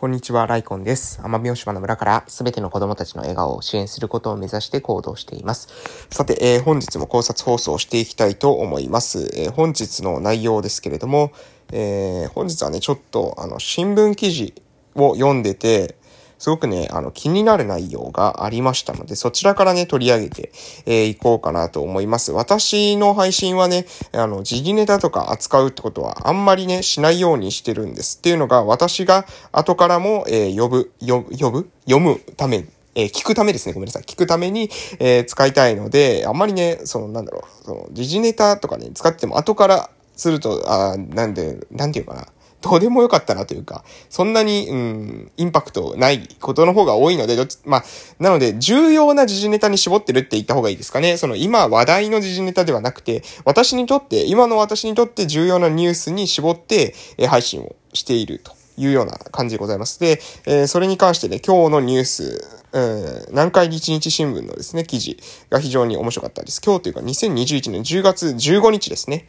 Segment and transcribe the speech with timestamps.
[0.00, 1.20] こんにちは、ライコンです。
[1.22, 5.66] 奄美大島の村からすべての子供たちの笑顔を支援することを目指して行動しています。
[6.08, 9.28] さて、えー、本日も考察放送をしていきたいと思います。
[9.34, 11.32] えー、本日の内容ですけれども、
[11.72, 14.54] えー、本日はね、ちょっとあの、新聞記事
[14.94, 15.96] を読んでて、
[16.38, 20.52] すごくね、あの、気になる内容がありましたので、そちらからね、取り上げて、
[20.86, 22.32] えー、いこうかなと思います。
[22.32, 28.18] 私の配信はね、あの、時事ネタとか扱うってことはあんまりね、しないようにしてるんです。
[28.18, 31.70] っていうのが、私が後からも、えー、呼ぶ、呼ぶ、呼ぶ？
[31.86, 33.72] 読むために、え、聞くためですね。
[33.72, 34.02] ごめんなさい。
[34.02, 42.26] 聞くために、えー、使いたいので、あんまりね、その、なんだろう、その、時事ネタとかね、使っても後からすると、あなんで、なんていうかな。
[42.60, 47.84] どうでもよかったなというか、そんなに、うん、インパクトないことの方が多いので、どっち、まあ、
[48.18, 51.16] なので、重要な時事ネタに絞ってるって言った方がいいですかね。
[51.18, 60.00] その、今話題の時事ネタではなくて、私にとって、今の私にとって重要なニュースに絞って、え配信をしているというような感じでございます。
[60.00, 65.16] で、え、それに関してね、今日のニュース、うん、南海日日新聞のですね、記事
[65.48, 66.60] が非常に面白かったです。
[66.60, 69.28] 今日というか2021年10月15日ですね。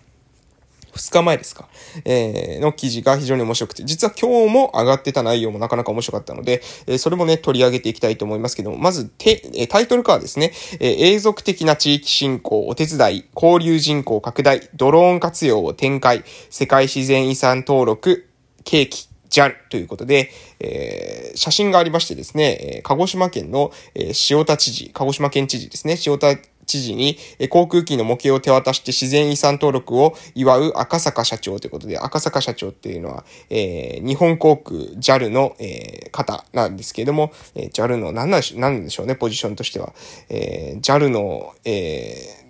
[0.93, 1.67] 2日前ですか、
[2.05, 18.27] えー、の記事が非常に面白くて、実は今日も上がってた内容もなかなか面白かったので、えー、それもね、取り上げていきたいと思いますけども、まず、て、えタイトルからですね、え、永続的な地域振興、お手伝い、交流人口拡大、ドローン活用を展開、世界自然遺産登録、
[18.63, 26.35] 契機、JAL ということで、えー、写真がありましてですねえ、鹿児島県の、えー、塩田知事、鹿児島県知事ですね、塩田
[26.69, 27.17] 知事に
[27.49, 39.93] 航空機の模型を手渡して自然遺産登録を祝う赤坂社長ということで、赤坂社長っていうのは、えー、日本航空 JAL の、えー、方なんですけれども、えー、JAL の何なんでしょうね、ポジションとしては。
[40.29, 42.48] えー、JAL の、えー、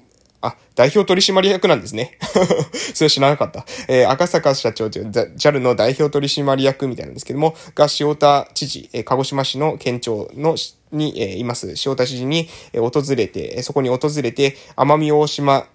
[0.80, 2.18] 代表取締役なんですね。
[2.96, 3.66] それ知らなかった。
[3.90, 10.56] えー、赤坂社長という JAL の代表取締役みたいなんですけども、が塩田知事、えー、鹿児島市の県庁の
[10.94, 15.68] に、えー、います、塩田知事に、えー、訪れて、そこに訪れて、奄美大島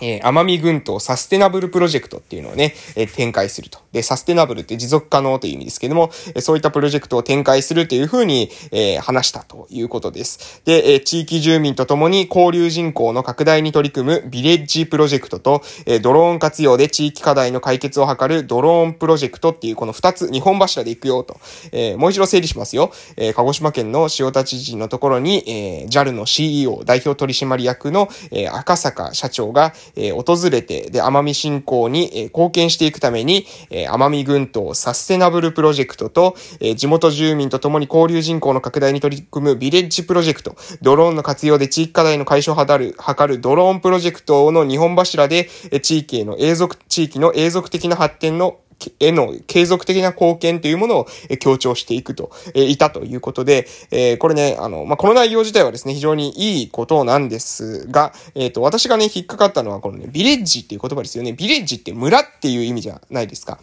[0.00, 3.78] えー、奄美群島サステナブルプロジェクトっていうのをね、えー、展開すると。
[3.92, 10.62] で、サステナブルって持続可能という意味ですけども、えー、そういったプロジェクトを展開するというふうに、えー、話したということです。
[10.64, 21.38] で、えー、地域住民とともに交流人口の拡大に取り組むビレッジプロジェクトと、えー、ドローン活用で地域課題の解決を図るドローンプロジェクトっていうこの二つ、日本柱で行くよと。
[21.72, 22.92] えー、もう一度整理しますよ。
[23.16, 48.58] えー、鹿児島県の塩田知事のところに、えー、JAL の CEO、代表取締役の、えー、赤坂社長が、えー、訪れて、で、奄美振興に、え貢献していくために、え奄美群島サステナブルプロジェクトと、え地元住民と共に交流人口の拡大に取り組むビレッジプロジェクト、ドローンの活用で地域課題の解消を図る、図るドローンプロジェクトの日本柱で、え地域への永続、地域の永続的な発展の
[49.00, 51.06] への継続的な貢献というものを
[51.38, 61.32] 強調していくと、えいたということで、えこれね、あの、まあ、この内容自体はですね、非常にいいことなんですが、えっ、と、私がね、引っかかったのはこのね、ビレッジっていう言葉ですよね。
[61.32, 63.58] ビレッジって村っていう意味じゃないですか。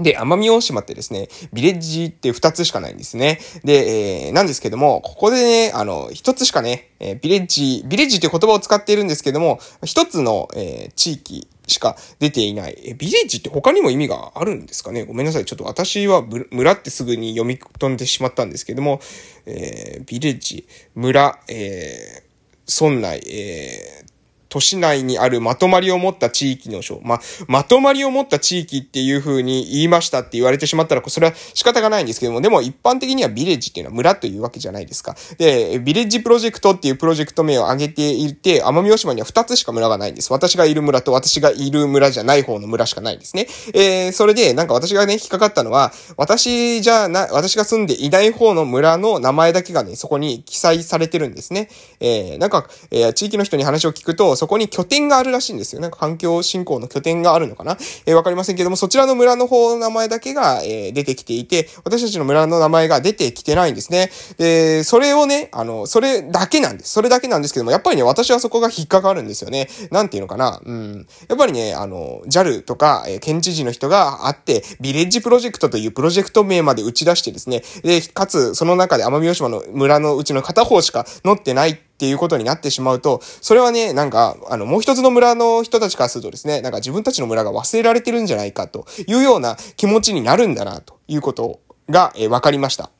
[0.00, 3.40] で、奄美大島ってですね、ビレッジって二つしかないんですね。
[3.64, 12.78] で、えー、なんですけども、ここでね、あの、一つしかね、えー、ビレッジ、ビレッジって言葉を使っているんですけども、一つの、えー、地域しか出ていない。
[12.84, 15.04] え、ビレッジって他にも意味があるんですかね？
[15.04, 15.44] ごめんなさい。
[15.44, 19.00] ちょっと私は村ってすぐに読み飛んでしまったんですけども、
[19.46, 24.15] えー、ビレッジ、村、えー、村内、えー、
[24.56, 27.02] 都市内にあるまとまりを持った地域の章。
[27.04, 35.14] ままとまりを持った地域っていう風に言いましたって言われてしまったら、それは仕方がないんですけども、でも一般的にはビレッジっていうのは村というわけじゃないですか。
[35.36, 40.32] で、ビレッジプロジェクトっていうプロジェクト名を挙げていて、奄美大島には2つしか村がないんです。
[40.32, 43.48] 私がいる村と私がいる村じゃない方の村しかないんですね。
[43.74, 51.68] えー、それで、なんか私がね、引っかかったのは、私じゃな、私が住んでいない方の村の名前だけがね、そこに記載されてるんですね。
[52.00, 55.80] えー、なんか、えー、地域の人に話を聞くと、そそこに拠点があるらしいんですよ。
[55.80, 57.72] なんか環境振興の拠点があるのかな？
[58.06, 64.08] えー、わかりませんけども、そちらの村の方の名前だけが、えー、出てきていて、私たちの村の名前が出てきてないんですね。
[64.38, 66.92] で、それをね、あの、それだけなんです。
[66.92, 69.68] それだけなんですけども、やっぱりね、私はそこが引っかかるんですよね。
[69.90, 70.60] なんていうのかな？
[70.64, 71.06] うん。
[71.28, 92.90] やっぱりね、あの、JAL とか、えー、県知事の人があって、ビレッジプロジェクトというプロジェクト名まで打ち出してですね、で、かつ、その中で奄美大島の村のうちの片方しか載ってないっていうことになってしまうと、それはね、なんか、あの、もう一つの村の人たちからするとですね、なんか自分たちの村が忘れられてるんじゃないかというような気持ちになるんだな、ということが、えー、分かりました。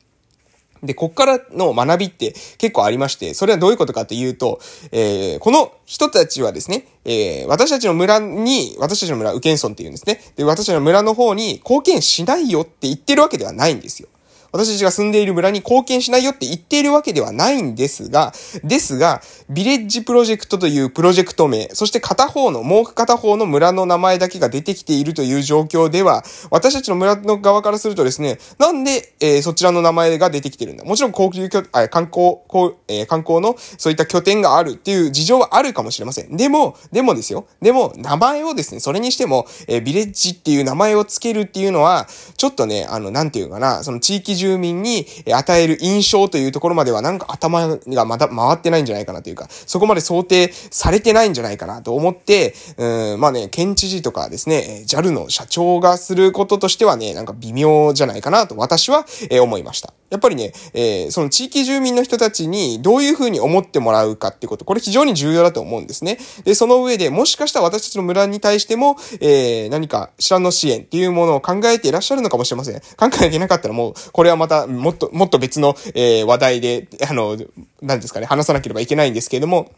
[0.81, 4.59] で、こっからの学びって結構ありまして、それはどういうことかというと、
[4.91, 10.21] えー、この人たちはですね、えー、私たちの村に、私たちの村、ウケンソンって言うんですね。
[10.35, 14.09] で、私たちの村の方に貢献しないよって言ってるわけではないんですよ。
[14.57, 18.33] 私たちが住んでいる村に貢献しないよって言っているわけではないんですが、
[18.63, 30.83] ですが、ビレッジプロジェクトというプロジェクト名、そして片方の、もう片方の村の名前だけが出てきているという状況では、私たちの村の側からするとですね、なんで、えー、そちらの名前が出てきてるんだ？
[30.83, 36.35] もちろん高級あ観光、こう、えー、観光のそういった拠点があるっていう事情はあるかもしれません。
[36.35, 37.45] でも、でもですよ。
[37.61, 42.07] でも、名前をですね、それにしても、えー、ビレッジっていう名前を付けるっていうのは、
[42.37, 59.93] ちょっとね、あの、なんていうかな、その地域中住民に与える印象というところまではなんか頭がまだ回ってないんじゃないかなというか、そこまで想定されてないんじゃないかなと思って、うん、まあね、県知事とかですね、JAL の社長がすることとしてはね、なんか微妙じゃないかなと私は、え、思いました。
[60.09, 66.17] やっぱりね、えー、その地域住民の人たちにどういうふうに思ってもらうかってこと、これ非常に重要だと思うんですね。
[66.45, 72.79] で、その上で、もしかしたら私たちの村に対しても、えー、何か、知らんの支援っていうものを考えていらっしゃるのかもしれません。
[72.79, 77.37] 考えていなかったらもう、これはまた、もっと、もっと別の、えー、話題で、あの、
[77.81, 79.71] 何ですかね、話さなければいけないんですけれども、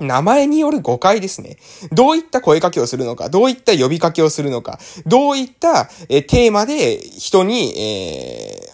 [0.00, 1.58] 名前による誤解ですね。
[1.92, 8.71] どういった声かけをするのか、どういった呼びかけをするのか、どういった、えテーマで人に、えー、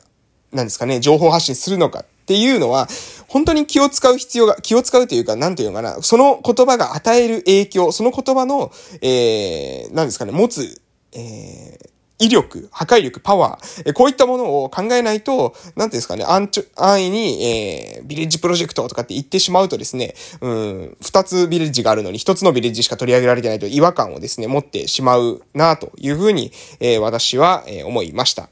[0.53, 2.89] 何ですかね、情報発信するのかっていうのは、
[3.29, 8.73] 本当に気を使う必要が、気を使うというか、なんていうのかな、その言葉が与える影響、その言葉の、
[9.03, 10.81] えー、何ですかね、持つ、
[11.12, 26.50] えー、威力、破壊力、パワー、こういったものを考えないと、なんていうんですかね、安安易に、えー、ビレッジプロジェクトとかって言ってしまうとですね、うん、二つビレッジがあるのに一つのビレッジしか取り上げられてないと違和感をですね、持ってしまうなというふうに、
[26.81, 28.49] えー、私は、えー、思いました。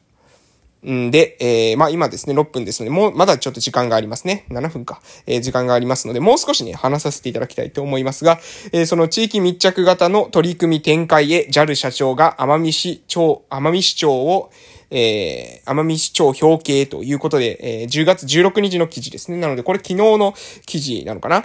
[0.93, 4.47] んで、えー、まあ今ですね、6分ですので、もう、まだちょっと時間がありますね。
[4.51, 5.01] 7分か。
[5.27, 8.39] えー、時間がありますので、もう少しね、話させていただきたいと思いますが、
[8.73, 14.51] えー、その地域密着型の取り組み展開へ、JAL 社長が奄美市長、奄美市長を、
[14.91, 19.39] えー、奄美市長表敬ということで、えー、10月16日の記事ですね。
[19.39, 20.35] なので、これ昨日の
[20.67, 21.45] 記事なのかな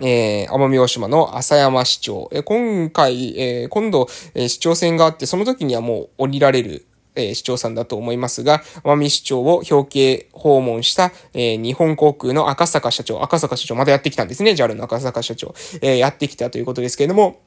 [0.00, 2.28] えー、奄美大島の浅山市長。
[2.32, 17.40] えー、今回、えー、今度、えー、市長選があって、その時にはもう降りられるえ、市長さんだと思いますが、奄美市長を表敬訪問した、え、日本航空の赤坂社長、赤坂社長またやってきたんですね、JAL の赤坂社長、え、やってきたということですけれども、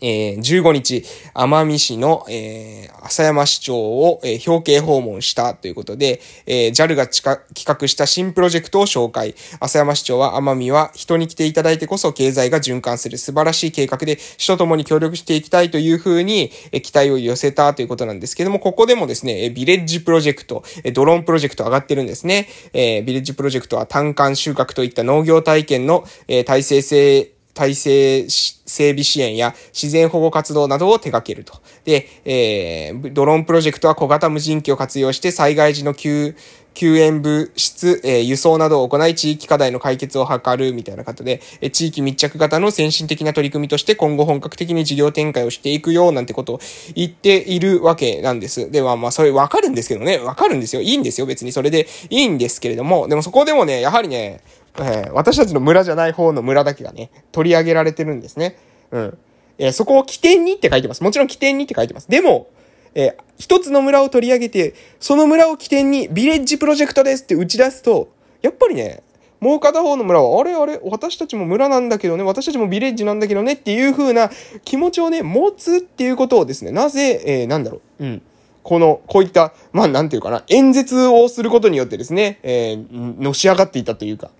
[0.00, 1.04] えー、15日、
[1.34, 9.34] 奄美市の、えー、浅山市長を、えー、表敬訪問したということで、えー、JAL が企画した新プロジェクトを紹介。
[9.60, 22.48] 浅山市長は奄美は人に来ていただいてこそ経済が循環する素晴らしい計画で、市と共に協力していきたいというふうに、えー、期待を寄せたということなんですけども、ここでもですね、ビレッジプロジェクト、ドローンプロジェクト上がってるんですね。
[22.72, 31.54] えー、ビレッジプロジェクトは単管収穫といった農業体験の、えー、体制性体制整備支援や自然保護活動などを手掛けると。
[31.84, 36.36] で、えー、ドローンプロジェクトは小型無人機を活用して災害時の救、
[36.74, 46.60] 救援物質、えー、輸送などを行い地域課題の解決を図るみたいな方で、えー、地域密着型の先進的な取り組みとして今後本格的に事業展開をしていくよなんてことを
[46.94, 48.70] 言っているわけなんです。
[48.70, 50.82] では、まあ、それわかるんですけどね、わかるんですよ。
[50.82, 51.26] いいんですよ。
[51.26, 54.40] 別にそれでいいんですけれども、でもそこでもね、やはりね、
[54.78, 58.58] えー、私たちの村じゃない方の村だけがね、取り上げられてるんですね。
[58.90, 59.18] うん。
[59.58, 61.02] えー、そこを起点にって書いてます。
[61.02, 62.08] もちろん起点にって書いてます。
[62.10, 62.48] でも、
[62.94, 68.08] えー、一つの村を取り上げて、その村を起点にビレッジプロジェクトですって打ち出すと、
[68.42, 69.02] やっぱりね、
[69.40, 74.30] もう片方の村は、あれあれ、私たちも村なんだけどね、私たちもビレッジなんだけどねっていう風な
[74.64, 78.22] 気持ちをね、持つっていうことをですね、なぜ、えー、なんだろう、うん。
[78.62, 84.30] この、こういった、まあ、なんていうかな、演説をすることによってですね、えー、のし上がっていたというか、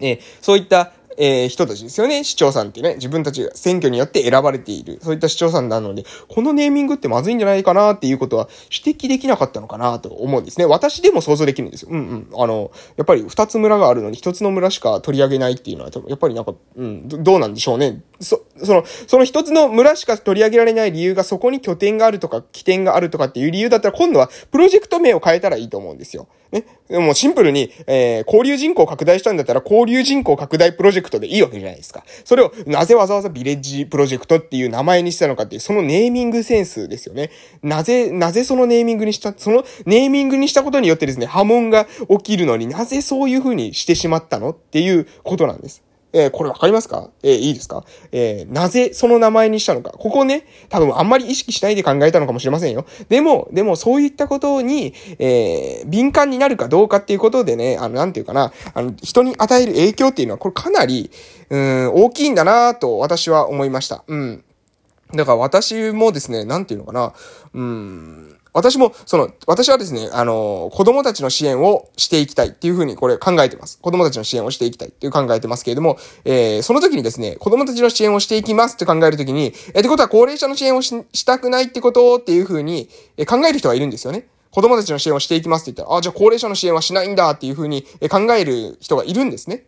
[0.00, 2.24] えそういったえー、人たちですよね。
[2.24, 10.66] 市長さんってね、自分たちが選挙によって選ばれている、そういった市長さんなので、このネーミングってまずいんじゃないかなっていうことは指摘できなかったのかなと思うんですね。
[10.66, 11.88] 私でも想像できるんですよ。
[11.92, 12.42] うんうん。
[12.42, 18.02] あの、やっぱり二つ村があるのに一つの村しか取り上げないっていうのは、やっぱりなんか、うん、どうなんでしょうね。
[18.20, 26.28] そ、その、その一つの村しか取り上げられない理由がそこに拠点があるとか、起点があるとかっていう理由だったら、今度はプロジェクト名を変えたらいいと思うんですよ。
[26.54, 26.64] ね。
[26.88, 32.04] でもシンプルに、えー、交流人口拡大したんだったら、交流人口拡大プロジェクトでいいわけじゃないですか。
[32.24, 37.30] それを、なぜわざわざビレッジプロジェクトっていう名前にしたのかっていう、そのネーミングセンスですよね。
[37.62, 45.82] なぜ、なぜそのネーミングにした、そのネーミングにしたことによってですね、波紋が起きるのになぜそういう風にしてしまったのっていうことなんです。
[46.14, 47.10] えー、これわかりますか？
[47.22, 47.84] えー、いいですか？
[48.12, 49.90] えー、なぜその名前にしたのか？
[49.90, 52.86] ここね、多分あんまり意識しないで考えたのかもしれませんよ。
[53.08, 61.10] でも、でもそういったことに、え、敏感になるかどうかっていうことでね、あの、なんていうかな、あの、人に与える影響っていうのは、これかなり、
[61.50, 64.04] うん、大きいんだなと私は思いました。
[64.06, 64.44] うん。
[65.14, 67.12] だから私もですね、なんていうのかな、
[67.52, 73.80] うん、私も、その、私はですね、あの、子供たちの支援をしていきたいっていうふうにこれ考えてます。
[73.80, 84.28] 子供たちの支援をしていきたいっていう考えてますけれども、えー、その時にですね、子供たちの支援をしていきますって考えるときに、えー、ってことは高齢者の支援をしたくないってことっていうふうに、え考える人がいるんですよね。
[84.52, 89.64] 子供たちの支援をしていきますって言ったら、あ、じゃあ高齢者の支援はしないんだっていうふうに考える人がいるんですね。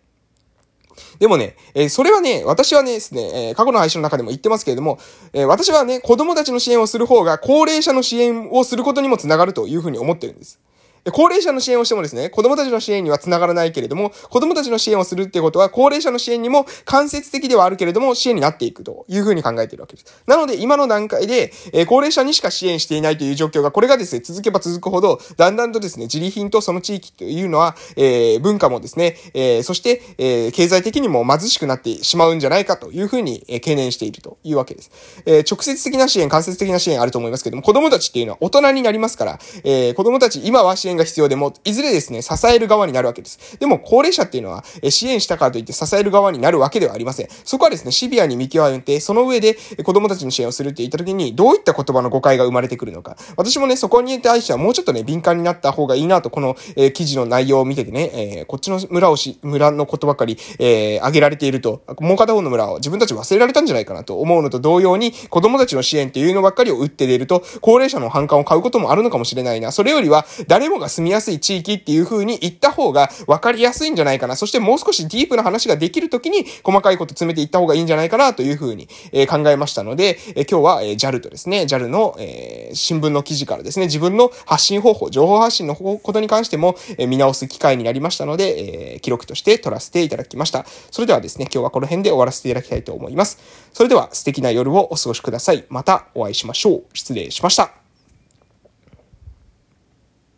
[1.19, 4.99] でもね、えー、それはね、私はねですね、えー、過去の配信の中でも言ってますけれども、
[5.33, 10.61] えー、私はね、子供たちの支援をする方が高齢者の支援をすることにもつながるというふうに思ってるんです。
[11.07, 20.25] で高齢者の支援をしてもですね、子供たちの支援には繋がらないけれども、子供たちの支援をするっていうことは、高齢者の支援にも間接的ではあるけれども、支援になっていくというふうに考えているわけです。
[20.27, 34.91] なので、今の段階で、え、高齢者にしか支援していないという状況が、これがですね、続けば続くほど、だんだんとですね、自利品とその地域というのは、えー、文化もですね、えー、そして、えー、経済的にも貧しくなってしまうんじゃないかというふうに、え、懸念しているというわけです。
[35.25, 43.59] え、直接的な支援、間接的な支援あると思いますけども、子供たちっていうのは大人になりますから、え、子供たち、今は支援が必要でも、いずれですね、支える側になるわけです。
[43.59, 47.29] でも、高齢者っていうのは、え支援したからといって支える側になるわけではありません。
[47.45, 53.17] そこはですね、シビアに見極めて、その上で子供たちの支援をするって言った時に、どういった言葉の誤解が生まれてくるのか。
[53.37, 69.73] 私もね、そこに対してはもうちょっとね、敏感になった方がいいなと、この、えー、記事の内容を見ててね、えー、こっちの村をし、村のことばかり、えー、挙げられていると、もう片方の村を自分たち忘れられたんじゃないかなと思うのと同様に、子供たちの支援っていうのばっかりを打って出ると、高齢者の反感を買うこともあるのかもしれないな。
[69.73, 74.37] それよりは、誰もが住みやすい地域っていう風に言った方が分かりやすいんじゃないかな。
[74.37, 90.65] そしてもう少しディープな話ができるときに細かいこと詰めていった方がいいんじゃないかなというふうに、えー、考えましたので、えー、今日は、えー、JAL とですね、JAL の、えー、新聞の記事からですね、自分の発信方法、情報発信のことに関しても、えー、見直す機会になりましたので、えー、記録として取らせていただきました。
[90.91, 93.39] それではですね、今日はこの辺で終わらせていただきたいと思います。
[93.73, 95.65] それでは素敵な夜をお過ごしください。
[95.69, 96.85] またお会いしましょう。
[96.95, 97.86] 失礼しました。